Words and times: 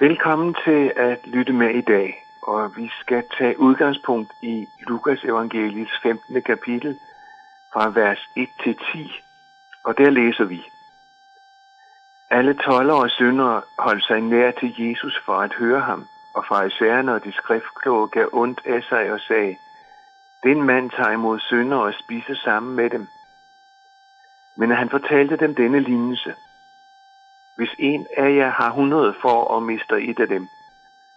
Velkommen 0.00 0.56
til 0.64 0.92
at 0.96 1.26
lytte 1.26 1.52
med 1.52 1.70
i 1.70 1.80
dag, 1.80 2.24
og 2.42 2.76
vi 2.76 2.90
skal 3.00 3.24
tage 3.38 3.60
udgangspunkt 3.60 4.32
i 4.42 4.66
Lukas 4.88 5.24
evangeliets 5.24 5.92
15. 6.02 6.42
kapitel 6.42 6.98
fra 7.72 7.90
vers 7.90 8.18
1 8.36 8.48
til 8.64 8.76
10, 8.92 9.12
og 9.84 9.98
der 9.98 10.10
læser 10.10 10.44
vi. 10.44 10.62
Alle 12.30 12.54
toller 12.54 12.94
og 12.94 13.10
syndere 13.10 13.62
holdt 13.78 14.04
sig 14.04 14.20
nær 14.20 14.50
til 14.50 14.74
Jesus 14.78 15.22
for 15.26 15.36
at 15.36 15.54
høre 15.54 15.80
ham, 15.80 16.06
og 16.34 16.44
farisæerne 16.48 17.14
og 17.14 17.24
de 17.24 17.32
skriftkloge 17.32 18.08
gav 18.08 18.28
ondt 18.32 18.60
af 18.66 18.82
sig 18.82 19.12
og 19.12 19.20
sagde, 19.20 19.56
den 20.42 20.62
mand 20.62 20.90
tager 20.90 21.10
imod 21.10 21.38
syndere 21.40 21.82
og 21.82 21.94
spiser 21.94 22.34
sammen 22.34 22.76
med 22.76 22.90
dem. 22.90 23.08
Men 24.56 24.70
han 24.70 24.90
fortalte 24.90 25.36
dem 25.36 25.54
denne 25.54 25.80
lignelse. 25.80 26.34
Hvis 27.56 27.74
en 27.78 28.06
af 28.16 28.36
jer 28.36 28.50
har 28.50 28.68
100 28.68 29.14
for 29.22 29.44
og 29.44 29.62
mister 29.62 29.96
et 29.96 30.20
af 30.20 30.28
dem, 30.28 30.48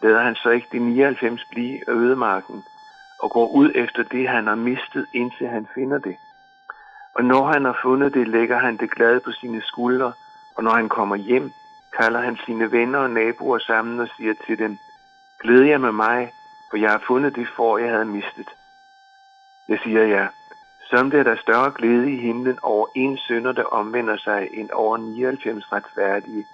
lader 0.04 0.22
han 0.22 0.36
så 0.36 0.50
ikke 0.50 0.68
de 0.72 0.80
99 0.80 1.46
blive 1.52 1.90
ødemarken 1.90 2.64
og 3.24 3.32
går 3.32 3.48
ud 3.48 3.72
efter 3.76 4.04
det, 4.04 4.30
han 4.30 4.48
har 4.48 4.56
mistet, 4.56 5.06
indtil 5.14 5.48
han 5.48 5.68
finder 5.76 5.98
det. 5.98 6.16
Og 7.16 7.24
når 7.24 7.52
han 7.54 7.66
har 7.66 7.80
fundet 7.82 8.14
det, 8.14 8.28
lægger 8.28 8.60
han 8.60 8.78
det 8.78 8.92
glade 8.92 9.20
på 9.20 9.32
sine 9.32 9.62
skuldre, 9.62 10.14
og 10.56 10.64
når 10.64 10.72
han 10.72 10.90
kommer 10.90 11.16
hjem, 11.16 11.52
kalder 12.00 12.22
han 12.22 12.38
sine 12.46 12.72
venner 12.72 13.00
og 13.00 13.10
naboer 13.10 13.60
sammen 13.60 14.00
og 14.00 14.08
siger 14.18 14.34
til 14.48 14.60
dem, 14.60 14.78
Glæd 15.42 15.62
jer 15.62 15.78
med 15.78 15.92
mig, 15.92 16.32
for 16.70 16.78
jeg 16.78 16.90
har 16.92 17.04
fundet 17.08 17.36
det 17.36 17.48
for, 17.56 17.78
jeg 17.78 17.92
havde 17.92 18.06
mistet. 18.06 18.50
Jeg 19.70 19.80
siger 19.84 20.02
jer, 20.02 20.22
ja. 20.22 20.28
Sådan 20.90 21.12
er 21.12 21.24
der 21.24 21.36
større 21.36 21.72
glæde 21.72 22.12
i 22.12 22.18
himlen 22.18 22.60
over 22.62 22.88
en 22.96 23.18
sønder, 23.18 23.52
der 23.52 23.64
omvender 23.64 24.18
sig, 24.18 24.50
end 24.54 24.70
over 24.72 24.98
99 24.98 25.72
retfærdige, 25.72 26.46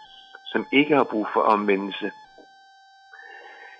som 0.45 0.65
ikke 0.71 0.95
har 0.95 1.03
brug 1.03 1.27
for 1.33 1.41
omvendelse. 1.41 2.11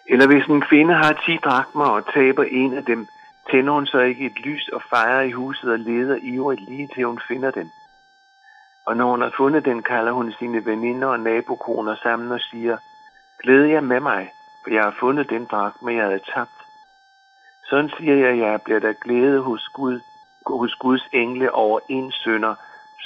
Eller 0.05 0.27
hvis 0.27 0.45
en 0.45 0.61
kvinde 0.61 0.93
har 0.93 1.21
10 1.25 1.37
drakmer 1.37 1.85
og 1.85 2.13
taber 2.13 2.43
en 2.43 2.73
af 2.73 2.85
dem, 2.85 3.07
tænder 3.51 3.73
hun 3.73 3.85
så 3.85 3.99
ikke 3.99 4.25
et 4.25 4.39
lys 4.39 4.69
og 4.69 4.81
fejrer 4.89 5.21
i 5.21 5.31
huset 5.31 5.71
og 5.71 5.79
leder 5.79 6.17
ivrigt 6.21 6.61
lige 6.61 6.89
til 6.93 7.03
hun 7.03 7.19
finder 7.27 7.51
den. 7.51 7.71
Og 8.85 8.97
når 8.97 9.11
hun 9.11 9.21
har 9.21 9.33
fundet 9.37 9.65
den, 9.65 9.83
kalder 9.83 10.11
hun 10.11 10.33
sine 10.39 10.65
veninder 10.65 11.07
og 11.07 11.19
nabokoner 11.19 11.95
sammen 11.95 12.31
og 12.31 12.39
siger, 12.39 12.77
Glæd 13.43 13.65
jer 13.65 13.81
med 13.81 13.99
mig, 13.99 14.31
for 14.63 14.69
jeg 14.73 14.83
har 14.83 14.95
fundet 14.99 15.29
den 15.29 15.45
drakme, 15.45 15.93
jeg 15.93 16.05
havde 16.05 16.19
tabt. 16.33 16.59
Sådan 17.69 17.89
siger 17.97 18.15
jeg, 18.15 18.29
at 18.29 18.37
jeg 18.37 18.61
bliver 18.61 18.79
der 18.79 18.93
glæde 18.93 19.41
hos 19.41 19.67
Gud, 19.73 19.99
hos 20.47 20.75
Guds 20.75 21.07
engle 21.13 21.53
over 21.53 21.79
en 21.89 22.11
sønder, 22.11 22.55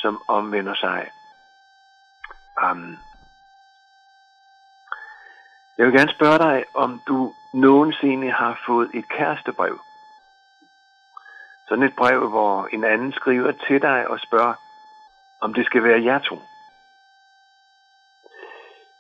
som 0.02 0.22
omvender 0.28 0.76
sig. 0.76 1.12
Amen. 2.58 3.00
Jeg 5.78 5.86
vil 5.86 5.94
gerne 5.94 6.14
spørge 6.14 6.40
dig, 6.40 6.64
om 6.74 7.02
du 7.08 7.34
nogensinde 7.54 8.32
har 8.32 8.60
fået 8.66 8.90
et 8.94 9.10
kærestebrev. 9.10 9.80
Sådan 11.68 11.84
et 11.84 11.96
brev, 11.96 12.30
hvor 12.30 12.68
en 12.74 12.84
anden 12.84 13.12
skriver 13.12 13.52
til 13.52 13.82
dig 13.82 14.08
og 14.08 14.20
spørger, 14.20 14.54
om 15.42 15.54
det 15.54 15.66
skal 15.66 15.84
være 15.84 16.04
jer 16.04 16.20
to. 16.20 16.42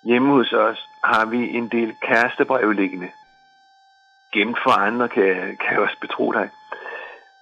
Hjemme 0.03 0.29
hos 0.33 0.53
os 0.53 0.89
har 1.03 1.25
vi 1.25 1.49
en 1.57 1.69
del 1.69 1.95
kærestebrev 2.01 2.71
liggende. 2.71 3.11
Gemt 4.33 4.57
for 4.63 4.71
andre 4.71 5.09
kan, 5.09 5.57
kan 5.61 5.71
jeg 5.71 5.79
også 5.79 5.97
betro 6.01 6.31
dig. 6.31 6.49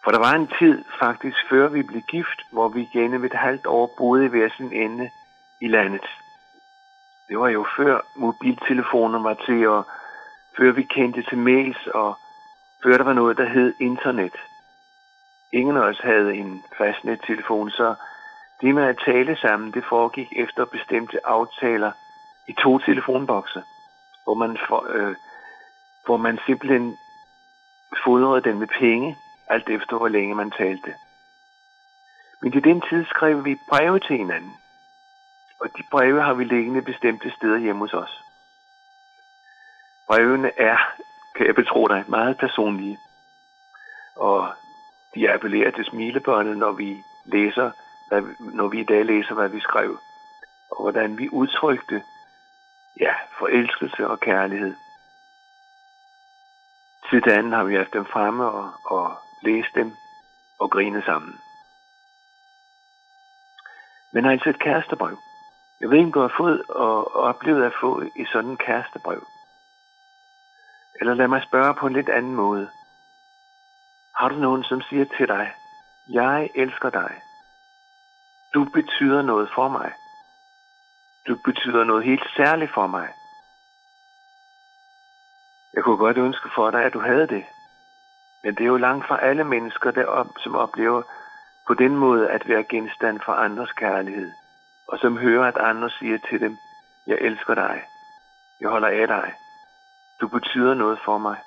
For 0.06 0.11
der 0.11 0.20
var 0.20 0.34
en 0.34 0.48
tid, 0.59 0.84
faktisk 1.00 1.38
før 1.50 1.67
vi 1.67 1.81
blev 1.84 2.02
gift, 2.02 2.39
hvor 2.52 2.67
vi 2.70 2.89
gennem 2.94 3.25
et 3.25 3.34
halvt 3.34 3.66
år 3.66 3.95
boede 3.98 4.25
i 4.25 4.28
hver 4.28 4.50
sin 4.58 4.73
ende 4.73 5.09
i 5.61 5.67
landet. 5.67 6.06
Det 7.30 7.39
var 7.39 7.48
jo 7.48 7.66
før 7.78 8.02
mobiltelefoner 8.16 9.20
var 9.22 9.33
til, 9.33 9.67
og 9.67 9.83
før 10.58 10.72
vi 10.72 10.83
kendte 10.83 11.22
til 11.22 11.38
mails, 11.38 11.88
og 11.88 12.17
før 12.83 12.98
der 12.98 13.03
var 13.03 13.14
noget, 13.14 13.38
der 13.38 13.50
hed 13.50 13.73
internet. 13.80 14.36
Ingen 15.53 15.78
af 15.78 15.81
os 15.81 16.00
havde 16.00 16.36
en 16.36 16.64
fastnettelefon, 16.77 17.70
så 17.70 17.95
det 18.61 18.76
med 18.76 18.83
at 18.83 19.02
tale 19.05 19.37
sammen, 19.37 19.72
det 19.72 19.83
foregik 19.89 20.33
efter 20.36 20.66
bestemte 20.66 21.27
aftaler 21.27 21.92
i 22.48 22.54
to 22.54 22.80
telefonbokse, 22.80 23.64
hvor 24.23 24.33
man, 24.33 24.58
for, 24.67 24.86
øh, 24.89 25.16
hvor 26.05 26.17
man 26.17 26.39
simpelthen 26.45 26.98
fodrede 28.05 28.42
den 28.42 28.60
med 28.60 28.67
penge, 28.67 29.17
alt 29.48 29.70
efter 29.70 29.98
hvor 29.98 30.08
længe 30.08 30.36
man 30.36 30.52
talte. 30.52 30.94
Men 32.42 32.54
i 32.54 32.60
den 32.60 32.82
tid 32.89 33.06
skrev 33.06 33.45
vi 33.45 33.58
breve 33.70 34.00
til 34.00 34.17
hinanden, 34.17 34.56
og 35.60 35.70
de 35.78 35.83
breve 35.92 36.22
har 36.22 36.33
vi 36.33 36.44
liggende 36.44 36.82
bestemte 36.82 37.32
steder 37.32 37.58
hjemme 37.58 37.82
hos 37.82 37.94
os. 37.94 38.22
Brevene 40.08 40.52
er, 40.60 40.78
kan 41.36 41.48
jeg 41.48 41.55
betro 41.55 41.88
dig, 41.88 42.04
meget 42.08 42.38
personlige, 42.38 42.98
og 44.16 44.54
de 45.16 45.32
appellerer 45.32 45.72
til 45.72 45.86
smilebåndet, 45.86 46.58
når 46.58 46.72
vi 46.72 47.04
læser, 47.26 47.72
hvad, 48.08 48.22
når 48.39 48.67
vi 48.67 48.80
i 48.80 48.84
dag 48.84 49.05
læser, 49.05 49.34
hvad 49.34 49.50
vi 49.50 49.60
skrev, 49.60 50.00
og 50.72 50.82
hvordan 50.82 51.17
vi 51.17 51.30
udtrykte, 51.30 52.04
ja, 53.00 53.14
forelskelse 53.39 54.08
og 54.08 54.20
kærlighed. 54.20 54.76
Til 57.10 57.30
anden 57.30 57.54
har 57.54 57.64
vi 57.64 57.76
haft 57.76 57.94
dem 57.94 58.05
fremme 58.05 58.45
og, 58.45 58.72
og 58.86 59.17
læst 59.45 59.76
dem 59.76 59.95
og 60.60 60.72
grine 60.72 61.02
sammen. 61.06 61.39
Men 64.14 64.26
altså 64.26 64.50
et 64.50 64.60
kærestebrev. 64.60 65.17
Jeg 65.82 65.89
ved 65.89 65.98
ikke, 65.98 66.08
om 66.08 66.11
du 66.11 66.22
har 66.22 66.33
fået 66.38 66.64
og 66.70 67.16
oplevet 67.16 67.64
at 67.66 67.80
få 67.82 68.02
i 68.02 68.26
sådan 68.26 68.50
en 68.50 68.58
kærestebrev. 68.58 69.28
Eller 71.00 71.14
lad 71.14 71.28
mig 71.28 71.42
spørge 71.44 71.73
på 71.76 71.88
en 71.88 71.94
lidt 71.94 72.10
anden 72.10 72.36
måde. 72.36 72.70
Har 74.16 74.30
du 74.30 74.36
nogen, 74.36 74.64
som 74.64 74.82
siger 74.82 75.05
til 75.17 75.28
dig, 75.28 75.54
jeg 76.10 76.50
elsker 76.55 76.89
dig. 76.89 77.22
Du 78.54 78.64
betyder 78.64 79.22
noget 79.22 79.50
for 79.55 79.67
mig. 79.67 79.92
Du 81.28 81.36
betyder 81.45 81.84
noget 81.84 82.05
helt 82.05 82.28
særligt 82.36 82.73
for 82.73 82.88
mig. 82.88 83.08
Jeg 85.73 85.84
kunne 85.84 85.98
godt 85.98 86.17
ønske 86.17 86.50
for 86.55 86.72
dig, 86.72 86.84
at 86.84 86.94
du 86.94 87.00
havde 87.00 87.28
det. 87.28 87.45
Men 88.45 88.56
det 88.56 88.64
er 88.64 88.67
jo 88.67 88.78
langt 88.78 89.08
fra 89.08 89.22
alle 89.22 89.44
mennesker, 89.44 89.92
der 89.92 90.06
op, 90.06 90.28
som 90.44 90.56
oplever 90.56 91.02
på 91.67 91.73
den 91.73 91.95
måde 91.95 92.30
at 92.30 92.48
være 92.48 92.64
genstand 92.64 93.20
for 93.26 93.33
andres 93.33 93.72
kærlighed. 93.72 94.32
Og 94.88 95.00
som 95.00 95.17
hører, 95.17 95.48
at 95.48 95.58
andre 95.58 95.89
siger 95.89 96.17
til 96.30 96.39
dem, 96.39 96.58
jeg 97.08 97.17
elsker 97.22 97.55
dig. 97.55 97.84
Jeg 98.60 98.70
holder 98.70 98.88
af 98.88 99.08
dig. 99.08 99.34
Du 100.22 100.28
betyder 100.28 100.73
noget 100.73 101.00
for 101.05 101.17
mig. 101.17 101.38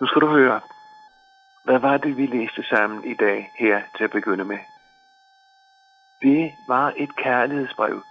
Nu 0.00 0.06
skal 0.06 0.20
du 0.20 0.28
høre. 0.28 0.60
Hvad 1.64 1.78
var 1.78 1.96
det, 1.96 2.16
vi 2.16 2.26
læste 2.26 2.62
sammen 2.62 3.04
i 3.04 3.14
dag 3.14 3.50
her 3.58 3.82
til 3.96 4.04
at 4.04 4.10
begynde 4.10 4.44
med? 4.44 4.58
Det 6.22 6.52
var 6.68 6.92
et 6.96 7.16
kærlighedsbrev 7.16 8.02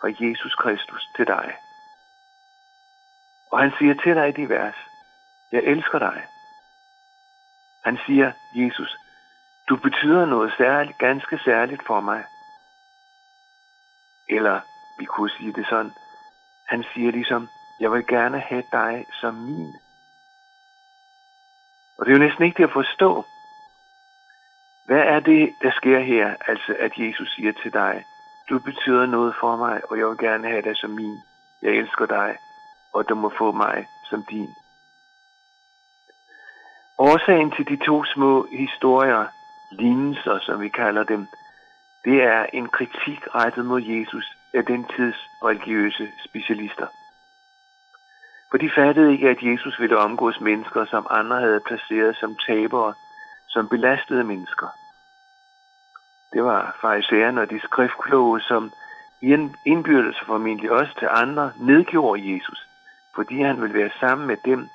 fra 0.00 0.08
Jesus 0.20 0.54
Kristus 0.54 1.08
til 1.16 1.26
dig. 1.26 1.56
Og 3.52 3.58
han 3.58 3.72
siger 3.78 3.94
til 3.94 4.14
dig 4.14 4.28
i 4.28 4.42
de 4.42 4.48
vers, 4.48 4.76
jeg 5.52 5.62
elsker 5.62 5.98
dig. 5.98 6.22
Han 7.84 7.98
siger, 8.06 8.32
Jesus, 8.54 8.96
du 9.68 9.76
betyder 9.76 10.24
noget 10.26 10.52
særligt, 10.58 10.98
ganske 10.98 11.38
særligt 11.44 11.86
for 11.86 12.00
mig. 12.00 12.24
Eller 14.28 14.60
vi 14.98 15.04
kunne 15.04 15.30
sige 15.30 15.52
det 15.52 15.66
sådan, 15.66 15.92
han 16.66 16.84
siger 16.94 17.10
ligesom, 17.10 17.48
jeg 17.80 17.92
vil 17.92 18.06
gerne 18.06 18.40
have 18.40 18.64
dig 18.72 19.06
som 19.20 19.34
min. 19.34 19.74
Og 21.98 22.06
det 22.06 22.12
er 22.12 22.16
jo 22.18 22.24
næsten 22.26 22.44
ikke 22.44 22.56
til 22.56 22.62
at 22.62 22.72
forstå. 22.72 23.24
Hvad 24.86 25.02
er 25.14 25.20
det, 25.20 25.54
der 25.62 25.72
sker 25.72 26.00
her? 26.00 26.36
Altså, 26.48 26.76
at 26.78 26.92
Jesus 26.96 27.34
siger 27.34 27.52
til 27.52 27.72
dig, 27.72 28.04
du 28.48 28.58
betyder 28.58 29.06
noget 29.06 29.34
for 29.40 29.56
mig, 29.56 29.90
og 29.90 29.98
jeg 29.98 30.06
vil 30.06 30.18
gerne 30.18 30.48
have 30.48 30.62
dig 30.62 30.76
som 30.76 30.90
min. 30.90 31.18
Jeg 31.62 31.70
elsker 31.70 32.06
dig, 32.06 32.36
og 32.92 33.08
du 33.08 33.14
må 33.14 33.32
få 33.38 33.52
mig 33.52 33.86
som 34.10 34.24
din. 34.24 34.54
Årsagen 37.10 37.50
til 37.50 37.68
de 37.68 37.76
to 37.76 38.04
små 38.04 38.46
historier, 38.52 39.26
lignelser, 39.70 40.38
som 40.38 40.60
vi 40.60 40.68
kalder 40.68 41.04
dem, 41.04 41.28
det 42.04 42.22
er 42.22 42.46
en 42.52 42.68
kritik 42.68 43.20
rettet 43.34 43.64
mod 43.64 43.82
Jesus 43.82 44.26
af 44.54 44.64
den 44.64 44.84
tids 44.84 45.18
religiøse 45.44 46.08
specialister. 46.26 46.86
For 48.50 48.58
de 48.58 48.70
fattede 48.74 49.12
ikke, 49.12 49.28
at 49.28 49.42
Jesus 49.42 49.80
ville 49.80 49.98
omgås 49.98 50.40
mennesker, 50.40 50.84
som 50.84 51.06
andre 51.10 51.40
havde 51.40 51.60
placeret 51.66 52.16
som 52.16 52.36
tabere, 52.46 52.94
som 53.48 53.68
belastede 53.68 54.24
mennesker. 54.24 54.68
Det 56.32 56.44
var 56.44 56.76
farisæerne 56.80 57.40
og 57.40 57.50
de 57.50 57.60
skriftkloge, 57.60 58.40
som 58.40 58.72
i 59.22 59.26
en 59.32 59.56
indbyrdes 59.66 60.20
formentlig 60.26 60.70
også 60.70 60.92
til 60.98 61.08
andre 61.10 61.52
nedgjorde 61.56 62.34
Jesus, 62.34 62.68
fordi 63.14 63.42
han 63.42 63.62
ville 63.62 63.78
være 63.78 63.90
sammen 64.00 64.26
med 64.26 64.36
dem, 64.44 64.68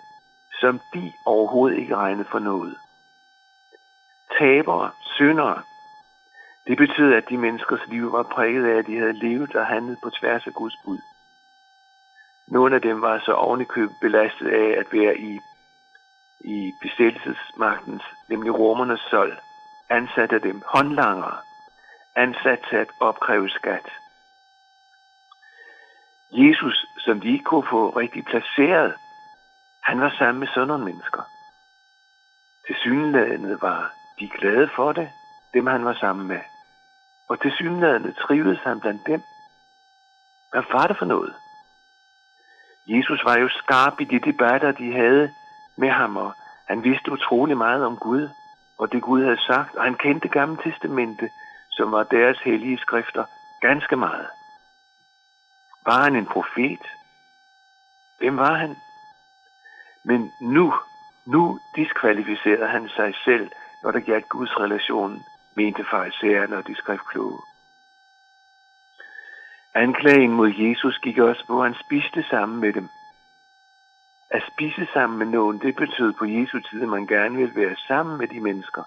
som 0.59 0.81
de 0.93 1.13
overhovedet 1.25 1.77
ikke 1.77 1.95
regnede 1.95 2.27
for 2.31 2.39
noget. 2.39 2.77
Tabere, 4.39 4.91
syndere, 5.01 5.63
det 6.67 6.77
betød, 6.77 7.13
at 7.13 7.29
de 7.29 7.37
menneskers 7.37 7.87
liv 7.87 8.11
var 8.11 8.23
præget 8.23 8.65
af, 8.65 8.77
at 8.77 8.87
de 8.87 8.97
havde 8.97 9.19
levet 9.19 9.55
og 9.55 9.65
handlet 9.65 9.97
på 10.03 10.09
tværs 10.09 10.47
af 10.47 10.53
Guds 10.53 10.77
bud. 10.85 10.99
Nogle 12.47 12.75
af 12.75 12.81
dem 12.81 13.01
var 13.01 13.19
så 13.19 13.33
ovenikøbet 13.33 13.95
belastet 14.01 14.47
af 14.47 14.79
at 14.79 14.87
være 14.91 15.17
i, 15.17 15.39
i 16.39 16.73
besættelsesmagtens, 16.81 18.03
nemlig 18.29 18.59
romernes 18.59 18.99
sold, 19.09 19.37
ansat 19.89 20.31
af 20.33 20.41
dem 20.41 20.61
håndlangere, 20.65 21.37
ansat 22.15 22.59
til 22.69 22.75
at 22.75 22.87
opkræve 22.99 23.49
skat. 23.49 23.89
Jesus, 26.31 26.85
som 26.97 27.21
de 27.21 27.27
ikke 27.31 27.43
kunne 27.43 27.67
få 27.69 27.89
rigtig 27.89 28.25
placeret, 28.25 28.93
han 29.87 30.01
var 30.01 30.09
sammen 30.17 30.39
med 30.39 30.47
sådan 30.47 30.67
nogle 30.67 30.85
mennesker. 30.85 31.23
Til 32.65 32.75
synlædende 32.75 33.61
var 33.61 33.93
de 34.19 34.29
glade 34.29 34.69
for 34.75 34.91
det, 34.91 35.09
dem 35.53 35.67
han 35.67 35.85
var 35.85 35.93
sammen 35.93 36.27
med. 36.27 36.39
Og 37.29 37.41
til 37.41 37.51
synlædende 37.51 38.13
trivedes 38.13 38.59
han 38.63 38.79
blandt 38.79 39.07
dem. 39.07 39.21
Hvad 40.51 40.63
var 40.71 40.87
det 40.87 40.97
for 40.97 41.05
noget? 41.05 41.33
Jesus 42.87 43.25
var 43.25 43.37
jo 43.37 43.49
skarp 43.49 44.01
i 44.01 44.03
de 44.03 44.19
debatter, 44.19 44.71
de 44.71 44.93
havde 44.93 45.33
med 45.77 45.89
ham, 45.89 46.17
og 46.17 46.33
han 46.67 46.83
vidste 46.83 47.11
utrolig 47.11 47.57
meget 47.57 47.85
om 47.85 47.97
Gud, 47.97 48.29
og 48.79 48.91
det 48.91 49.01
Gud 49.01 49.23
havde 49.23 49.41
sagt, 49.47 49.75
og 49.75 49.83
han 49.83 49.95
kendte 49.95 50.27
Gamle 50.27 50.57
Testamente, 50.63 51.29
som 51.71 51.91
var 51.91 52.03
deres 52.03 52.39
hellige 52.39 52.77
skrifter, 52.77 53.25
ganske 53.61 53.95
meget. 53.95 54.27
Var 55.85 56.03
han 56.03 56.15
en 56.15 56.25
profet? 56.25 56.85
Hvem 58.19 58.37
var 58.37 58.53
han? 58.53 58.75
Men 60.09 60.31
nu, 60.39 60.73
nu 61.25 61.59
diskvalificerede 61.75 62.67
han 62.67 62.89
sig 62.89 63.13
selv, 63.25 63.51
når 63.83 63.91
der 63.91 63.99
galt 63.99 64.29
Guds 64.29 64.59
relation, 64.59 65.23
mente 65.55 65.83
farisæerne 65.91 66.57
og 66.57 66.67
de 66.67 66.75
skriftkloge. 66.75 67.39
Anklagen 69.75 70.31
mod 70.31 70.51
Jesus 70.57 70.99
gik 70.99 71.17
også 71.17 71.43
på, 71.47 71.61
at 71.61 71.69
han 71.69 71.83
spiste 71.85 72.23
sammen 72.29 72.59
med 72.59 72.73
dem. 72.73 72.89
At 74.29 74.43
spise 74.53 74.87
sammen 74.93 75.19
med 75.19 75.27
nogen, 75.27 75.59
det 75.59 75.75
betød 75.75 76.13
på 76.13 76.25
Jesu 76.25 76.59
tid, 76.59 76.81
at 76.81 76.89
man 76.89 77.07
gerne 77.07 77.37
vil 77.37 77.55
være 77.55 77.75
sammen 77.87 78.17
med 78.17 78.27
de 78.27 78.39
mennesker. 78.39 78.83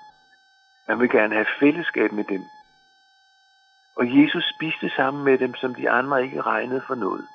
Man 0.89 1.01
vil 1.01 1.11
gerne 1.11 1.35
have 1.35 1.47
fællesskab 1.61 2.13
med 2.13 2.25
dem. 2.25 2.43
Og 3.97 4.05
Jesus 4.19 4.45
spiste 4.55 4.91
sammen 4.97 5.25
med 5.25 5.39
dem, 5.39 5.55
som 5.55 5.75
de 5.75 5.91
andre 5.91 6.25
ikke 6.25 6.43
regnede 6.43 6.83
for 6.87 6.95
noget. 6.95 7.27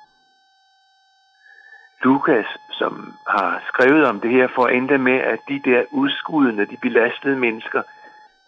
Lukas, 2.04 2.46
som 2.72 3.18
har 3.28 3.62
skrevet 3.68 4.06
om 4.06 4.20
det 4.20 4.30
her, 4.30 4.48
for 4.54 4.64
at 4.64 4.74
ende 4.74 4.98
med, 4.98 5.18
at 5.18 5.38
de 5.48 5.60
der 5.64 5.84
udskudende, 5.90 6.66
de 6.66 6.76
belastede 6.76 7.36
mennesker, 7.36 7.82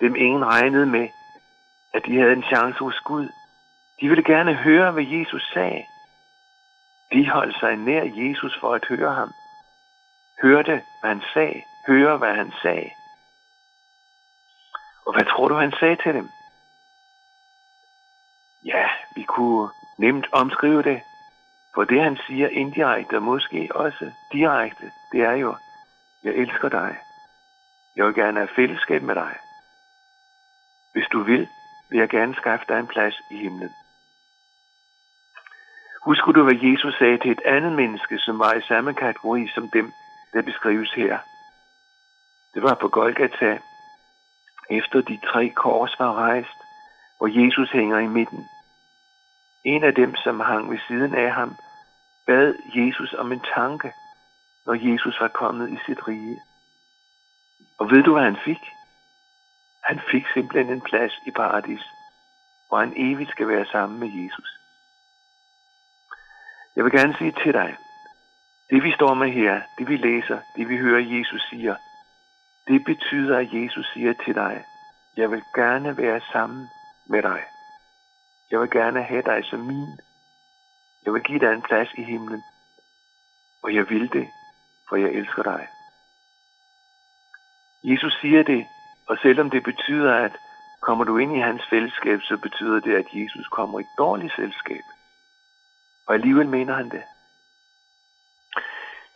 dem 0.00 0.16
ingen 0.16 0.44
regnede 0.44 0.86
med, 0.86 1.08
at 1.94 2.02
de 2.06 2.18
havde 2.18 2.32
en 2.32 2.42
chance 2.42 2.78
hos 2.78 3.00
Gud. 3.00 3.28
De 4.00 4.08
ville 4.08 4.24
gerne 4.24 4.54
høre, 4.54 4.92
hvad 4.92 5.04
Jesus 5.04 5.50
sagde. 5.52 5.84
De 7.12 7.30
holdt 7.30 7.58
sig 7.58 7.76
nær 7.76 8.04
Jesus 8.04 8.58
for 8.60 8.74
at 8.74 8.84
høre 8.88 9.14
ham. 9.14 9.32
Hørte, 10.42 10.82
hvad 11.00 11.10
han 11.10 11.22
sagde. 11.34 11.62
Høre, 11.86 12.16
hvad 12.16 12.34
han 12.34 12.52
sagde. 12.62 12.90
Og 15.06 15.12
hvad 15.12 15.24
tror 15.24 15.48
du, 15.48 15.54
han 15.54 15.72
sagde 15.80 15.96
til 15.96 16.14
dem? 16.14 16.28
Ja, 18.64 18.88
vi 19.16 19.22
kunne 19.22 19.68
nemt 19.98 20.26
omskrive 20.32 20.82
det. 20.82 21.02
For 21.78 21.84
det, 21.84 22.02
han 22.02 22.18
siger 22.26 22.48
indirekte, 22.48 23.16
og 23.16 23.22
måske 23.22 23.68
også 23.74 24.10
direkte, 24.32 24.92
det 25.12 25.20
er 25.20 25.32
jo, 25.32 25.56
jeg 26.24 26.32
elsker 26.34 26.68
dig. 26.68 26.96
Jeg 27.96 28.06
vil 28.06 28.14
gerne 28.14 28.38
have 28.40 28.54
fællesskab 28.56 29.02
med 29.02 29.14
dig. 29.14 29.34
Hvis 30.92 31.06
du 31.12 31.22
vil, 31.22 31.48
vil 31.90 31.98
jeg 31.98 32.08
gerne 32.08 32.34
skaffe 32.34 32.64
dig 32.68 32.78
en 32.78 32.86
plads 32.86 33.14
i 33.30 33.36
himlen. 33.36 33.70
Husker 36.04 36.32
du, 36.32 36.42
hvad 36.44 36.58
Jesus 36.62 36.94
sagde 36.98 37.18
til 37.18 37.30
et 37.30 37.42
andet 37.44 37.72
menneske, 37.72 38.18
som 38.18 38.38
var 38.38 38.54
i 38.54 38.62
samme 38.62 38.94
kategori 38.94 39.48
som 39.54 39.70
dem, 39.70 39.92
der 40.32 40.42
beskrives 40.42 40.92
her? 40.92 41.18
Det 42.54 42.62
var 42.62 42.74
på 42.74 42.88
Golgata, 42.88 43.58
efter 44.70 45.00
de 45.00 45.18
tre 45.32 45.48
kors 45.48 45.96
var 45.98 46.12
rejst, 46.14 46.58
hvor 47.18 47.28
Jesus 47.42 47.70
hænger 47.70 47.98
i 47.98 48.06
midten. 48.06 48.48
En 49.64 49.84
af 49.84 49.94
dem, 49.94 50.14
som 50.16 50.40
hang 50.40 50.70
ved 50.70 50.78
siden 50.88 51.14
af 51.14 51.32
ham, 51.32 51.56
bad 52.28 52.54
Jesus 52.74 53.14
om 53.14 53.32
en 53.32 53.42
tanke, 53.54 53.92
når 54.66 54.74
Jesus 54.74 55.20
var 55.20 55.28
kommet 55.28 55.66
i 55.70 55.78
sit 55.86 56.08
rige. 56.08 56.40
Og 57.78 57.90
ved 57.90 58.02
du, 58.02 58.12
hvad 58.12 58.24
han 58.24 58.38
fik? 58.44 58.62
Han 59.84 60.00
fik 60.10 60.24
simpelthen 60.34 60.74
en 60.74 60.80
plads 60.80 61.12
i 61.26 61.30
paradis, 61.30 61.84
hvor 62.68 62.78
han 62.78 62.92
evigt 62.96 63.30
skal 63.30 63.48
være 63.48 63.66
sammen 63.66 63.98
med 63.98 64.08
Jesus. 64.22 64.50
Jeg 66.76 66.84
vil 66.84 66.92
gerne 66.92 67.16
sige 67.18 67.34
til 67.42 67.52
dig, 67.52 67.76
det 68.70 68.82
vi 68.82 68.92
står 68.92 69.14
med 69.14 69.30
her, 69.30 69.62
det 69.78 69.88
vi 69.88 69.96
læser, 69.96 70.38
det 70.56 70.68
vi 70.68 70.76
hører 70.76 71.18
Jesus 71.18 71.42
siger, 71.50 71.76
det 72.68 72.84
betyder, 72.84 73.38
at 73.38 73.52
Jesus 73.52 73.90
siger 73.92 74.12
til 74.24 74.34
dig, 74.34 74.64
jeg 75.16 75.30
vil 75.30 75.42
gerne 75.54 75.96
være 75.96 76.20
sammen 76.32 76.68
med 77.06 77.22
dig. 77.22 77.44
Jeg 78.50 78.60
vil 78.60 78.70
gerne 78.70 79.02
have 79.02 79.22
dig 79.22 79.44
som 79.44 79.60
min. 79.60 80.07
Jeg 81.04 81.12
vil 81.12 81.22
give 81.22 81.38
dig 81.38 81.52
en 81.52 81.62
plads 81.62 81.88
i 81.94 82.02
himlen. 82.02 82.42
Og 83.62 83.74
jeg 83.74 83.90
vil 83.90 84.12
det, 84.12 84.28
for 84.88 84.96
jeg 84.96 85.10
elsker 85.10 85.42
dig. 85.42 85.68
Jesus 87.84 88.18
siger 88.20 88.42
det, 88.42 88.66
og 89.08 89.18
selvom 89.22 89.50
det 89.50 89.62
betyder, 89.64 90.14
at 90.14 90.32
kommer 90.80 91.04
du 91.04 91.18
ind 91.18 91.36
i 91.36 91.40
hans 91.40 91.62
fællesskab, 91.70 92.20
så 92.22 92.36
betyder 92.36 92.80
det, 92.80 92.94
at 92.94 93.06
Jesus 93.12 93.48
kommer 93.48 93.80
i 93.80 93.84
dårligt 93.98 94.34
selskab. 94.36 94.84
Og 96.06 96.14
alligevel 96.14 96.48
mener 96.48 96.74
han 96.74 96.90
det. 96.90 97.02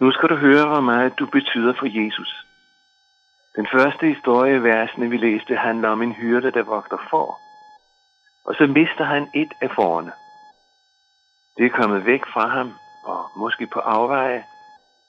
Nu 0.00 0.12
skal 0.12 0.28
du 0.28 0.36
høre, 0.36 0.68
hvor 0.68 0.80
meget 0.80 1.18
du 1.18 1.26
betyder 1.26 1.74
for 1.78 2.04
Jesus. 2.04 2.46
Den 3.56 3.66
første 3.72 4.06
historie 4.06 4.56
i 4.56 4.62
versene, 4.62 5.10
vi 5.10 5.16
læste, 5.16 5.56
handler 5.56 5.88
om 5.88 6.02
en 6.02 6.12
hyrde, 6.12 6.50
der 6.50 6.62
vogter 6.62 6.98
for. 7.10 7.38
Og 8.44 8.54
så 8.54 8.66
mister 8.66 9.04
han 9.04 9.30
et 9.34 9.52
af 9.60 9.70
forerne. 9.74 10.12
Det 11.56 11.66
er 11.66 11.70
kommet 11.70 12.06
væk 12.06 12.20
fra 12.32 12.48
ham, 12.48 12.72
og 13.04 13.30
måske 13.36 13.66
på 13.66 13.78
afveje. 13.78 14.44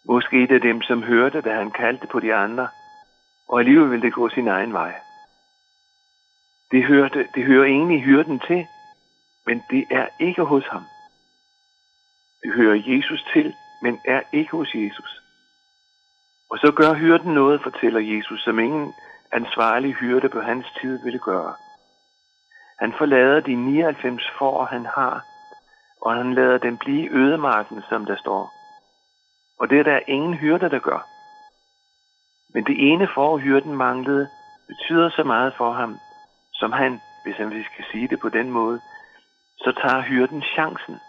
Måske 0.05 0.43
et 0.43 0.51
af 0.51 0.61
dem, 0.61 0.81
som 0.81 1.03
hørte, 1.03 1.41
da 1.41 1.53
han 1.55 1.71
kaldte 1.71 2.07
på 2.07 2.19
de 2.19 2.33
andre. 2.33 2.67
Og 3.47 3.59
alligevel 3.59 3.91
vil 3.91 4.01
det 4.01 4.13
gå 4.13 4.29
sin 4.29 4.47
egen 4.47 4.73
vej. 4.73 4.93
Det, 6.71 6.85
hørte, 6.85 7.27
det 7.35 7.43
hører 7.43 7.65
egentlig 7.65 8.03
hyrden 8.03 8.39
til, 8.39 8.67
men 9.45 9.63
det 9.69 9.85
er 9.91 10.07
ikke 10.19 10.43
hos 10.43 10.67
ham. 10.67 10.83
Det 12.43 12.53
hører 12.53 12.81
Jesus 12.85 13.25
til, 13.33 13.55
men 13.81 13.99
er 14.05 14.21
ikke 14.33 14.51
hos 14.51 14.75
Jesus. 14.75 15.21
Og 16.49 16.57
så 16.57 16.71
gør 16.71 16.93
hyrden 16.93 17.33
noget, 17.33 17.63
fortæller 17.63 17.99
Jesus, 17.99 18.43
som 18.43 18.59
ingen 18.59 18.93
ansvarlig 19.31 19.93
hyrde 19.93 20.29
på 20.29 20.41
hans 20.41 20.65
tid 20.81 21.03
ville 21.03 21.19
gøre. 21.19 21.53
Han 22.79 22.93
forlader 22.97 23.39
de 23.39 23.55
99 23.55 24.23
får, 24.37 24.65
han 24.65 24.85
har, 24.85 25.25
og 26.05 26.15
han 26.15 26.33
lader 26.33 26.57
dem 26.57 26.77
blive 26.77 27.09
ødemarken, 27.11 27.83
som 27.89 28.05
der 28.05 28.17
står. 28.17 28.53
Og 29.59 29.69
det 29.69 29.79
er 29.79 29.83
der 29.83 29.99
ingen 30.07 30.33
hyrde, 30.33 30.69
der 30.69 30.79
gør. 30.79 31.07
Men 32.53 32.63
det 32.65 32.75
ene 32.91 33.07
for 33.15 33.37
hyrden 33.37 33.75
manglede, 33.75 34.29
betyder 34.67 35.09
så 35.09 35.23
meget 35.23 35.53
for 35.57 35.71
ham, 35.73 35.99
som 36.53 36.71
han, 36.71 37.01
hvis 37.23 37.35
han 37.35 37.65
skal 37.73 37.85
sige 37.91 38.07
det 38.07 38.19
på 38.19 38.29
den 38.29 38.49
måde, 38.51 38.81
så 39.57 39.71
tager 39.81 40.01
hyrden 40.01 40.41
chancen. 40.41 40.99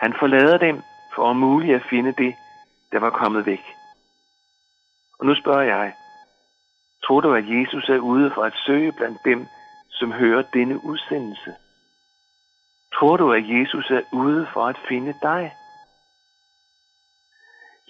Han 0.00 0.14
forlader 0.18 0.58
dem 0.58 0.82
for 1.14 1.22
om 1.22 1.36
muligt 1.36 1.76
at 1.76 1.88
finde 1.90 2.12
det, 2.12 2.34
der 2.92 2.98
var 2.98 3.10
kommet 3.10 3.46
væk. 3.46 3.64
Og 5.18 5.26
nu 5.26 5.34
spørger 5.34 5.62
jeg, 5.62 5.94
tror 7.06 7.20
du, 7.20 7.34
at 7.34 7.44
Jesus 7.48 7.88
er 7.88 7.98
ude 7.98 8.30
for 8.34 8.42
at 8.44 8.54
søge 8.66 8.92
blandt 8.92 9.18
dem, 9.24 9.46
som 9.90 10.12
hører 10.12 10.42
denne 10.42 10.84
udsendelse? 10.84 11.54
Tror 12.94 13.16
du, 13.16 13.32
at 13.32 13.48
Jesus 13.48 13.90
er 13.90 14.02
ude 14.12 14.46
for 14.52 14.66
at 14.66 14.76
finde 14.88 15.14
dig? 15.22 15.52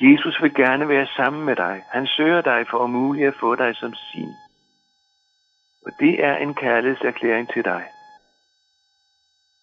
Jesus 0.00 0.42
vil 0.42 0.54
gerne 0.54 0.88
være 0.88 1.06
sammen 1.16 1.44
med 1.44 1.56
dig. 1.56 1.84
Han 1.88 2.06
søger 2.06 2.40
dig 2.40 2.66
for 2.70 2.84
at 2.84 2.90
muligt 2.90 3.28
at 3.28 3.34
få 3.40 3.54
dig 3.54 3.76
som 3.76 3.94
sin. 3.94 4.32
Og 5.86 5.92
det 6.00 6.24
er 6.24 6.36
en 6.36 6.54
kærlighedserklæring 6.54 7.52
til 7.52 7.64
dig. 7.64 7.84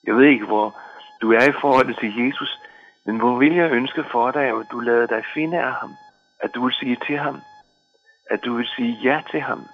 Jeg 0.07 0.15
ved 0.15 0.25
ikke, 0.25 0.45
hvor 0.45 0.79
du 1.21 1.31
er 1.31 1.49
i 1.49 1.59
forhold 1.61 1.95
til 1.99 2.25
Jesus, 2.25 2.59
men 3.05 3.19
hvor 3.19 3.37
vil 3.37 3.55
jeg 3.55 3.71
ønske 3.71 4.03
for 4.11 4.31
dig, 4.31 4.43
at 4.43 4.65
du 4.71 4.79
lader 4.79 5.05
dig 5.07 5.23
finde 5.33 5.63
af 5.63 5.73
ham. 5.73 5.95
At 6.39 6.51
du 6.55 6.63
vil 6.63 6.73
sige 6.73 6.97
til 7.07 7.17
ham. 7.17 7.41
At 8.29 8.39
du 8.45 8.55
vil 8.55 8.67
sige 8.75 8.93
ja 9.03 9.21
til 9.31 9.41
ham. 9.41 9.65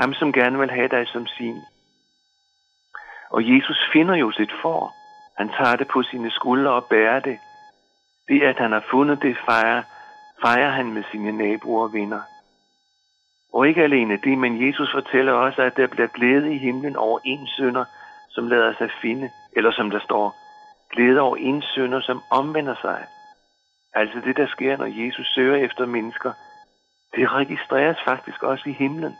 Ham, 0.00 0.14
som 0.14 0.32
gerne 0.32 0.58
vil 0.58 0.70
have 0.70 0.88
dig 0.88 1.08
som 1.08 1.26
sin. 1.26 1.62
Og 3.30 3.54
Jesus 3.54 3.90
finder 3.92 4.14
jo 4.14 4.30
sit 4.30 4.52
for. 4.62 4.94
Han 5.38 5.48
tager 5.48 5.76
det 5.76 5.88
på 5.88 6.02
sine 6.02 6.30
skuldre 6.30 6.72
og 6.72 6.84
bærer 6.84 7.20
det. 7.20 7.38
Det, 8.28 8.42
at 8.42 8.58
han 8.58 8.72
har 8.72 8.84
fundet 8.90 9.22
det, 9.22 9.36
fejrer, 9.44 9.82
fejrer 10.42 10.70
han 10.70 10.92
med 10.92 11.02
sine 11.10 11.32
naboer 11.32 11.82
og 11.82 11.92
venner. 11.92 12.20
Og 13.52 13.68
ikke 13.68 13.82
alene 13.82 14.16
det, 14.16 14.38
men 14.38 14.66
Jesus 14.66 14.92
fortæller 14.92 15.32
også, 15.32 15.62
at 15.62 15.76
der 15.76 15.86
bliver 15.86 16.06
glæde 16.06 16.54
i 16.54 16.58
himlen 16.58 16.96
over 16.96 17.18
en 17.24 17.46
sønder, 17.46 17.84
som 18.30 18.48
lader 18.48 18.74
sig 18.78 18.90
finde, 19.02 19.30
eller 19.56 19.72
som 19.72 19.90
der 19.90 20.00
står, 20.00 20.34
glæde 20.92 21.20
over 21.20 21.36
en 21.36 21.62
sønder, 21.62 22.00
som 22.00 22.22
omvender 22.30 22.74
sig. 22.80 23.06
Altså 23.94 24.20
det, 24.24 24.36
der 24.36 24.46
sker, 24.46 24.76
når 24.76 25.04
Jesus 25.04 25.26
søger 25.34 25.56
efter 25.56 25.86
mennesker, 25.86 26.32
det 27.16 27.32
registreres 27.32 27.98
faktisk 28.04 28.42
også 28.42 28.68
i 28.68 28.72
himlen. 28.72 29.16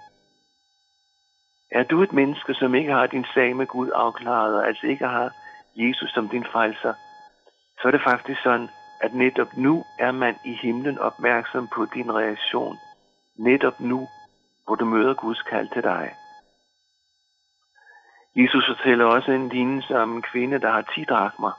Er 1.75 1.83
du 1.83 2.02
et 2.02 2.12
menneske, 2.12 2.54
som 2.54 2.75
ikke 2.75 2.93
har 2.93 3.07
din 3.07 3.26
sag 3.35 3.57
med 3.57 3.66
Gud 3.66 3.90
afklaret, 3.95 4.54
og 4.57 4.66
altså 4.66 4.87
ikke 4.87 5.07
har 5.07 5.31
Jesus 5.76 6.11
som 6.11 6.28
din 6.28 6.45
frelser, 6.52 6.95
så 7.81 7.88
er 7.88 7.90
det 7.93 8.02
faktisk 8.02 8.43
sådan, 8.43 8.69
at 9.00 9.14
netop 9.14 9.57
nu 9.57 9.85
er 9.99 10.12
man 10.12 10.37
i 10.45 10.52
himlen 10.62 10.99
opmærksom 10.99 11.69
på 11.75 11.87
din 11.95 12.14
reaktion. 12.14 12.76
Netop 13.38 13.81
nu, 13.81 14.09
hvor 14.66 14.75
du 14.75 14.85
møder 14.85 15.14
Guds 15.14 15.43
kald 15.43 15.69
til 15.69 15.83
dig. 15.83 16.14
Jesus 18.37 18.64
fortæller 18.69 19.04
også 19.04 19.31
en 19.33 19.49
lignelse 19.49 19.99
om 19.99 20.16
en 20.16 20.23
kvinde, 20.23 20.61
der 20.61 20.71
har 20.71 20.93
10 20.95 21.04
drakmer, 21.04 21.52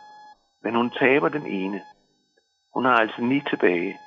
men 0.63 0.75
hun 0.75 0.89
taber 0.89 1.29
den 1.29 1.45
ene. 1.48 1.81
Hun 2.74 2.86
har 2.86 2.95
altså 2.95 3.22
ni 3.22 3.41
tilbage. 3.50 3.98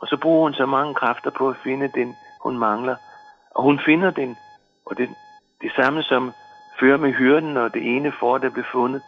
Og 0.00 0.06
så 0.06 0.16
bruger 0.22 0.42
hun 0.42 0.54
så 0.54 0.66
mange 0.66 0.94
kræfter 0.94 1.30
på 1.30 1.48
at 1.48 1.56
finde 1.64 1.88
den, 1.88 2.16
hun 2.42 2.58
mangler. 2.58 2.96
Og 3.54 3.62
hun 3.62 3.80
finder 3.86 4.10
den, 4.10 4.36
og 4.86 4.96
det, 4.98 5.08
det 5.60 5.72
samme 5.76 6.02
som 6.02 6.32
fører 6.80 6.96
med 6.96 7.12
hyrden, 7.12 7.56
og 7.56 7.74
det 7.74 7.96
ene 7.96 8.12
for, 8.20 8.38
der 8.38 8.50
blev 8.50 8.64
fundet. 8.72 9.02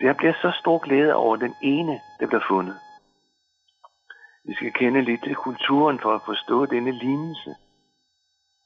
Der 0.00 0.12
bliver 0.12 0.32
så 0.32 0.52
stor 0.60 0.78
glæde 0.78 1.14
over 1.14 1.36
den 1.36 1.54
ene, 1.62 2.00
der 2.20 2.26
bliver 2.26 2.44
fundet. 2.48 2.76
Vi 4.44 4.54
skal 4.54 4.72
kende 4.72 5.02
lidt 5.02 5.22
til 5.24 5.34
kulturen 5.34 6.00
for 6.02 6.14
at 6.14 6.22
forstå 6.26 6.66
denne 6.66 6.90
lignelse. 6.90 7.54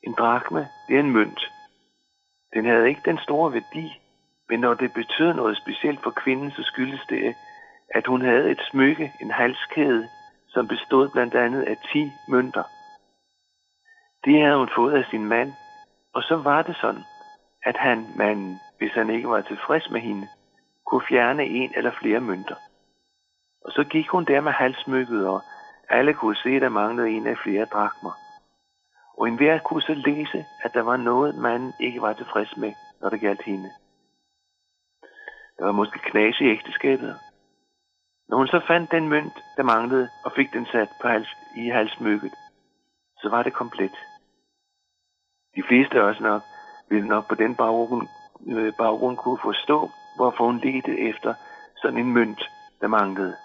En 0.03 0.15
drakme, 0.19 0.69
det 0.89 0.97
er 0.97 1.01
en 1.01 1.11
mønt. 1.11 1.41
Den 2.55 2.65
havde 2.65 2.89
ikke 2.89 3.01
den 3.05 3.19
store 3.19 3.53
værdi, 3.53 4.01
men 4.49 4.61
når 4.61 4.75
det 4.75 4.93
betød 4.93 5.33
noget 5.35 5.57
specielt 5.57 6.03
for 6.03 6.11
kvinden, 6.11 6.51
så 6.51 6.63
skyldes 6.63 7.01
det, 7.09 7.35
at 7.95 8.07
hun 8.07 8.21
havde 8.21 8.51
et 8.51 8.61
smykke, 8.71 9.13
en 9.21 9.31
halskæde, 9.31 10.09
som 10.49 10.69
bestod 10.69 11.09
blandt 11.09 11.35
andet 11.35 11.63
af 11.63 11.77
10 11.93 12.13
mønter. 12.29 12.63
Det 14.25 14.43
havde 14.43 14.59
hun 14.59 14.71
fået 14.77 14.95
af 14.95 15.05
sin 15.11 15.25
mand, 15.25 15.53
og 16.15 16.23
så 16.23 16.37
var 16.37 16.63
det 16.63 16.77
sådan, 16.77 17.05
at 17.63 17.77
han, 17.77 18.07
manden, 18.17 18.61
hvis 18.79 18.93
han 18.93 19.11
ikke 19.11 19.29
var 19.29 19.41
tilfreds 19.41 19.91
med 19.91 20.01
hende, 20.01 20.29
kunne 20.87 21.03
fjerne 21.09 21.45
en 21.45 21.73
eller 21.77 21.93
flere 22.01 22.21
mønter. 22.21 22.57
Og 23.65 23.73
så 23.73 23.85
gik 23.85 24.09
hun 24.09 24.25
der 24.25 24.41
med 24.41 24.53
halsmykket, 24.53 25.27
og 25.27 25.43
alle 25.89 26.15
kunne 26.15 26.37
se, 26.37 26.49
at 26.49 26.63
der 26.63 26.69
manglede 26.69 27.11
en 27.11 27.27
af 27.27 27.39
flere 27.39 27.65
drakmer. 27.65 28.13
Og 29.19 29.29
enhver 29.29 29.59
kunne 29.59 29.83
så 29.83 29.95
læse, 29.95 30.45
at 30.63 30.75
der 30.75 30.83
var 30.83 30.97
noget, 30.97 31.35
manden 31.35 31.73
ikke 31.81 32.03
var 32.03 32.13
tilfreds 32.13 32.57
med, 32.57 32.73
når 33.01 33.09
det 33.09 33.21
galt 33.21 33.43
hende. 33.43 33.71
Der 35.59 35.65
var 35.65 35.73
måske 35.73 35.99
knas 35.99 36.41
i 36.41 36.45
ægteskabet. 36.45 37.19
Når 38.29 38.37
hun 38.37 38.47
så 38.47 38.61
fandt 38.67 38.91
den 38.91 39.09
mønt, 39.09 39.37
der 39.57 39.63
manglede, 39.63 40.09
og 40.25 40.33
fik 40.37 40.53
den 40.53 40.67
sat 40.67 40.89
på 41.01 41.09
hals, 41.09 41.29
i 41.57 41.69
halsmykket, 41.69 42.33
så 43.19 43.29
var 43.29 43.43
det 43.43 43.53
komplet. 43.53 43.97
De 45.57 45.63
fleste 45.69 45.99
af 46.01 46.03
os 46.03 46.21
nok 46.21 46.43
ville 46.91 47.09
nok 47.09 47.29
på 47.29 47.35
den 47.35 47.55
baggrund, 47.55 48.09
øh, 48.47 48.73
baggrund 48.79 49.17
kunne 49.17 49.39
forstå, 49.43 49.91
hvorfor 50.17 50.45
hun 50.45 50.59
ledte 50.59 50.99
efter 50.99 51.35
sådan 51.83 51.99
en 51.99 52.13
mønt, 52.13 52.51
der 52.81 52.89
manglede. 52.89 53.37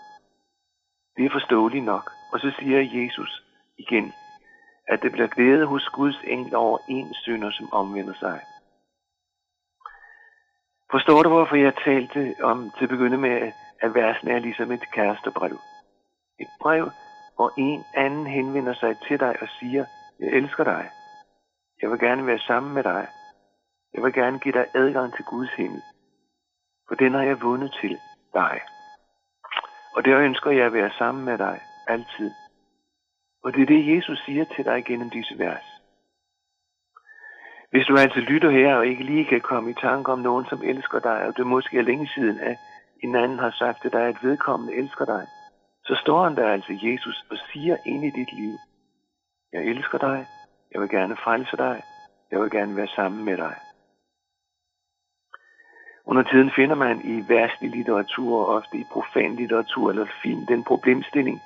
Det 1.18 1.26
er 1.26 1.30
forståeligt 1.30 1.86
nok. 1.86 2.12
Og 2.34 2.40
så 2.40 2.52
siger 2.60 3.02
Jesus 3.02 3.44
igen, 3.78 4.14
at 4.88 5.02
det 5.02 5.12
bliver 5.12 5.28
glæde 5.28 5.66
hos 5.66 5.90
Guds 5.90 6.22
engel 6.24 6.56
over 6.56 6.78
en 6.88 7.14
synder, 7.14 7.52
som 7.52 7.74
omvender 7.74 8.14
sig. 8.14 8.40
Forstår 10.92 11.24
du, 11.24 11.30
hvorfor 11.30 11.56
jeg 11.56 11.74
talte 11.86 12.36
om 12.44 12.72
til 12.78 12.86
at 12.86 12.90
begynde 12.90 13.18
med, 13.18 13.52
at 13.82 13.96
versen 13.96 14.28
er 14.28 14.40
ligesom 14.40 14.72
et 14.72 14.92
kærestebrev? 14.92 15.58
Et 16.40 16.48
brev, 16.62 16.92
hvor 17.36 17.54
en 17.58 17.84
anden 17.94 18.28
henvender 18.28 18.74
sig 18.74 18.98
til 19.08 19.20
dig 19.20 19.36
og 19.42 19.48
siger, 19.60 19.86
jeg 20.20 20.30
elsker 20.30 20.64
dig. 20.64 20.90
Jeg 21.86 21.92
vil 21.92 22.00
gerne 22.00 22.27
være 22.27 22.39
sammen 22.39 22.74
med 22.74 22.84
dig. 22.84 23.08
Jeg 23.94 24.04
vil 24.04 24.13
gerne 24.13 24.39
give 24.39 24.54
dig 24.54 24.65
adgang 24.75 25.15
til 25.15 25.25
Guds 25.25 25.54
himmel. 25.54 25.82
For 26.88 26.96
den 26.96 27.13
har 27.13 27.24
jeg 27.24 27.42
vundet 27.42 27.77
til 27.82 27.98
dig. 28.34 28.62
Og 29.96 30.06
det 30.06 30.15
ønsker 30.15 30.51
jeg 30.51 30.65
at 30.65 30.74
være 30.74 30.92
sammen 30.98 31.25
med 31.25 31.38
dig 31.38 31.62
altid. 31.88 32.32
Og 33.44 33.54
det 33.54 33.62
er 33.62 33.65
det, 33.65 33.96
Jesus 33.96 34.20
siger 34.25 34.46
til 34.56 34.65
dig 34.65 34.86
gennem 34.86 35.10
disse 35.10 35.39
vers. 35.39 35.65
Hvis 37.72 37.86
du 37.86 37.98
altså 37.98 38.20
lytter 38.20 38.51
her 38.51 38.75
og 38.75 38.88
ikke 38.88 39.04
lige 39.04 39.25
kan 39.25 39.42
komme 39.42 39.72
i 39.72 39.74
tanke 39.74 40.12
om 40.12 40.20
nogen, 40.20 40.46
som 40.46 40.63
elsker 40.63 41.00
dig, 41.00 41.20
og 41.27 41.38
det 41.38 41.48
måske 41.48 41.77
er 41.77 41.89
længe 41.89 42.08
siden, 42.08 42.39
at 42.39 42.58
en 43.04 43.15
anden 43.15 43.39
har 43.39 43.51
sagt 43.51 43.82
til 43.82 43.92
dig, 43.92 44.08
at 44.08 44.24
vedkommende 44.24 44.74
elsker 44.74 45.06
dig, 45.06 45.27
så 45.84 45.96
står 46.01 46.24
han 46.24 46.36
der 46.36 46.51
altså 46.51 46.74
Jesus 46.82 47.25
og 47.32 47.38
siger 47.38 47.77
ind 47.86 48.06
i 48.06 48.10
dit 48.10 48.34
liv, 48.34 48.54
jeg 49.54 49.63
elsker 49.63 49.98
dig, 49.98 50.27
jeg 50.72 50.82
vil 50.82 50.90
gerne 50.90 51.16
frelse 51.24 51.58
dig, 51.58 51.84
jeg 52.32 52.42
vil 52.42 52.52
gerne 52.52 52.76
være 52.76 52.88
sammen 52.88 53.26
med 53.26 53.38
dig. 53.38 53.56
Under 56.06 56.24
tiden 56.24 56.52
finder 56.56 56.76
man 56.76 57.02
i 57.04 57.30
værstlig 57.30 57.70
litteratur, 57.70 58.46
ofte 58.46 58.78
i 58.78 58.86
profan 58.92 59.36
litteratur 59.36 59.90
eller 59.90 60.06
film, 60.24 60.46
den 60.46 60.64
problemstilling, 60.64 61.42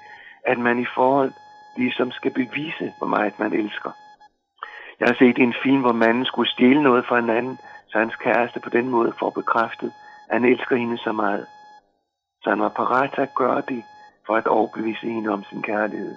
at 0.46 0.58
man 0.58 0.80
i 0.80 0.86
forhold 0.96 1.32
ligesom 1.78 2.12
skal 2.12 2.32
bevise, 2.32 2.94
hvor 2.98 3.08
meget 3.08 3.40
man 3.40 3.54
elsker. 3.54 3.92
Jeg 5.00 5.08
har 5.08 5.16
set 5.16 5.38
en 5.38 5.56
film, 5.64 5.82
hvor 5.82 5.92
manden 6.04 6.26
skulle 6.26 6.52
stjæle 6.52 6.84
noget 6.84 7.06
fra 7.06 7.20
en 7.20 7.30
anden, 7.30 7.58
så 7.90 8.00
hans 8.00 8.16
kæreste 8.16 8.60
på 8.60 8.70
den 8.70 8.90
måde 8.90 9.14
får 9.20 9.30
bekræftet, 9.30 9.92
at 10.30 10.34
han 10.34 10.46
elsker 10.46 10.76
hende 10.76 10.98
så 10.98 11.12
meget. 11.12 11.48
Så 12.42 12.50
han 12.50 12.60
var 12.60 12.70
parat 12.70 13.12
til 13.14 13.22
at 13.22 13.36
gøre 13.36 13.62
det, 13.68 13.84
for 14.26 14.36
at 14.36 14.48
overbevise 14.48 15.08
hende 15.08 15.30
om 15.30 15.44
sin 15.44 15.62
kærlighed. 15.62 16.16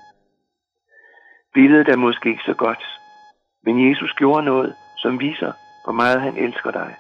Billedet 1.54 1.88
er 1.88 1.96
måske 1.96 2.28
ikke 2.28 2.42
så 2.46 2.54
godt, 2.54 2.84
men 3.64 3.88
Jesus 3.88 4.12
gjorde 4.12 4.44
noget, 4.44 4.74
som 4.96 5.20
viser, 5.20 5.52
hvor 5.84 5.92
meget 5.92 6.20
han 6.20 6.36
elsker 6.36 6.70
dig. 6.70 6.96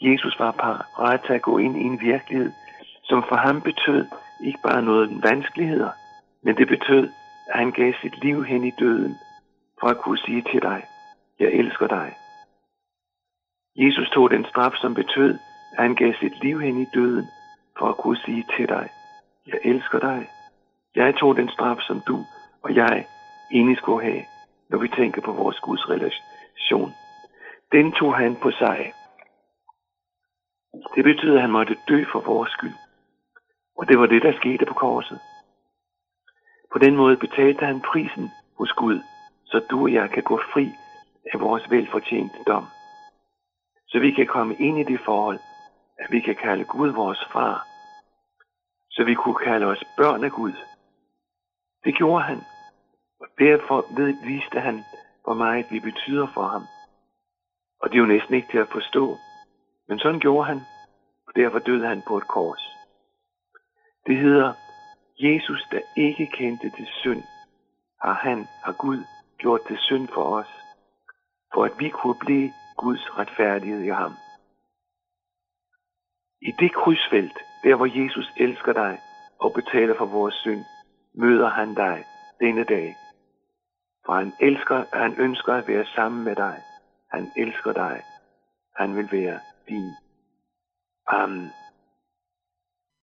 Jesus 0.00 0.38
var 0.38 0.50
parat 0.50 1.20
til 1.26 1.32
at 1.32 1.42
gå 1.42 1.58
ind 1.58 1.76
i 1.76 1.84
en 1.84 2.00
virkelighed, 2.00 2.52
som 3.04 3.24
for 3.28 3.36
ham 3.36 3.60
betød 3.60 4.06
ikke 4.40 4.58
bare 4.62 4.82
noget 4.82 5.22
vanskeligheder, 5.22 5.90
men 6.42 6.56
det 6.56 6.68
betød, 6.68 7.08
at 7.50 7.58
han 7.58 7.70
gav 7.72 7.92
sit 8.02 8.24
liv 8.24 8.44
hen 8.44 8.64
i 8.64 8.70
døden, 8.70 9.14
for 9.80 9.86
at 9.86 9.98
kunne 9.98 10.18
sige 10.18 10.42
til 10.42 10.62
dig, 10.62 10.84
jeg 11.40 11.48
elsker 11.48 11.86
dig. 11.86 12.14
Jesus 13.76 14.10
tog 14.10 14.30
den 14.30 14.44
straf, 14.44 14.72
som 14.74 14.94
betød, 14.94 15.38
at 15.76 15.82
han 15.82 15.94
gav 15.94 16.12
sit 16.20 16.42
liv 16.42 16.60
hen 16.60 16.76
i 16.82 16.86
døden, 16.94 17.26
for 17.78 17.86
at 17.86 17.96
kunne 17.96 18.16
sige 18.16 18.44
til 18.56 18.68
dig, 18.68 18.88
jeg 19.46 19.58
elsker 19.64 19.98
dig. 19.98 20.28
Jeg 20.94 21.14
tog 21.14 21.36
den 21.36 21.48
straf, 21.48 21.78
som 21.80 22.00
du 22.00 22.24
og 22.64 22.74
jeg 22.74 23.06
egentlig 23.50 23.76
skulle 23.76 24.04
have, 24.04 24.24
når 24.70 24.78
vi 24.78 24.88
tænker 24.88 25.20
på 25.22 25.32
vores 25.32 25.60
Guds 25.60 25.90
relation. 25.90 26.92
Den 27.72 27.92
tog 27.92 28.14
han 28.16 28.36
på 28.36 28.50
sig. 28.50 28.92
Det 30.94 31.04
betyder, 31.04 31.34
at 31.34 31.40
han 31.40 31.50
måtte 31.50 31.76
dø 31.88 32.04
for 32.12 32.20
vores 32.20 32.50
skyld. 32.50 32.74
Og 33.78 33.88
det 33.88 33.98
var 33.98 34.06
det, 34.06 34.22
der 34.22 34.32
skete 34.40 34.66
på 34.66 34.74
korset. 34.74 35.20
På 36.72 36.78
den 36.78 36.96
måde 36.96 37.16
betalte 37.16 37.66
han 37.66 37.80
prisen 37.80 38.30
hos 38.58 38.72
Gud, 38.72 39.00
så 39.44 39.58
du 39.70 39.82
og 39.82 39.92
jeg 39.92 40.10
kan 40.10 40.22
gå 40.22 40.40
fri 40.52 40.70
af 41.32 41.40
vores 41.40 41.70
velfortjente 41.70 42.44
dom. 42.46 42.66
Så 43.88 43.98
vi 43.98 44.10
kan 44.10 44.26
komme 44.26 44.54
ind 44.54 44.78
i 44.78 44.84
det 44.92 45.00
forhold, 45.04 45.38
at 45.98 46.10
vi 46.10 46.20
kan 46.20 46.36
kalde 46.36 46.64
Gud 46.64 46.88
vores 46.88 47.24
far. 47.32 47.66
Så 48.90 49.04
vi 49.04 49.14
kunne 49.14 49.40
kalde 49.44 49.66
os 49.66 49.84
børn 49.96 50.24
af 50.24 50.30
Gud. 50.30 50.52
Det 51.84 51.94
gjorde 51.94 52.22
han. 52.22 52.38
Derfor 53.38 53.80
derfor 53.96 54.26
viste 54.26 54.60
han, 54.60 54.84
hvor 55.24 55.34
meget 55.34 55.66
vi 55.70 55.80
betyder 55.80 56.26
for 56.34 56.46
ham. 56.46 56.62
Og 57.80 57.90
det 57.90 57.96
er 57.96 58.00
jo 58.00 58.06
næsten 58.06 58.34
ikke 58.34 58.48
til 58.50 58.58
at 58.58 58.72
forstå. 58.72 59.16
Men 59.88 59.98
sådan 59.98 60.20
gjorde 60.20 60.46
han, 60.46 60.60
og 61.26 61.32
derfor 61.36 61.58
døde 61.58 61.86
han 61.86 62.02
på 62.08 62.16
et 62.16 62.28
kors. 62.28 62.62
Det 64.06 64.16
hedder, 64.16 64.52
Jesus, 65.18 65.62
der 65.70 65.80
ikke 65.96 66.26
kendte 66.26 66.70
til 66.70 66.86
synd, 66.86 67.22
har 68.02 68.14
han, 68.14 68.46
har 68.64 68.72
Gud, 68.72 69.04
gjort 69.38 69.60
til 69.66 69.78
synd 69.78 70.08
for 70.08 70.24
os, 70.38 70.52
for 71.54 71.64
at 71.64 71.72
vi 71.78 71.88
kunne 71.88 72.18
blive 72.20 72.52
Guds 72.76 73.18
retfærdighed 73.18 73.80
i 73.80 73.88
ham. 73.88 74.12
I 76.42 76.50
det 76.58 76.74
krydsfelt, 76.74 77.38
der 77.64 77.74
hvor 77.74 78.02
Jesus 78.02 78.32
elsker 78.36 78.72
dig 78.72 79.00
og 79.40 79.52
betaler 79.52 79.94
for 79.98 80.06
vores 80.06 80.34
synd, 80.34 80.64
møder 81.14 81.48
han 81.48 81.74
dig 81.74 82.04
denne 82.40 82.64
dag. 82.64 82.96
For 84.06 84.12
han 84.14 84.32
elsker, 84.40 84.84
han 84.92 85.14
ønsker 85.18 85.52
at 85.52 85.68
være 85.68 85.84
sammen 85.84 86.24
med 86.24 86.36
dig. 86.36 86.62
Han 87.10 87.32
elsker 87.36 87.72
dig. 87.72 88.02
Han 88.76 88.96
vil 88.96 89.08
være 89.12 89.40
din. 89.68 89.90
Amen. 91.06 91.50